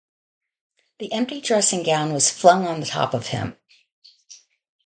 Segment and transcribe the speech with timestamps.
[0.97, 3.55] The empty dressing-gown was flung on the top of him.